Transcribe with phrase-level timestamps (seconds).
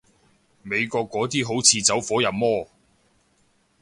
[0.63, 2.67] 美國嗰啲好似走火入魔